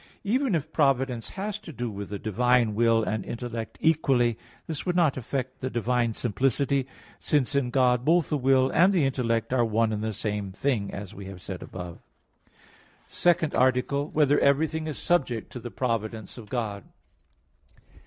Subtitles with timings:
[0.23, 4.35] Even if Providence has to do with the divine will and intellect equally,
[4.65, 6.87] this would not affect the divine simplicity,
[7.19, 11.13] since in God both the will and intellect are one and the same thing, as
[11.13, 12.49] we have said above (Q.
[12.49, 12.57] 19)._______________________
[13.11, 14.05] SECOND ARTICLE [I, Q.
[14.05, 14.13] 22, Art.
[14.13, 16.83] 2] Whether Everything Is Subject to the Providence of God?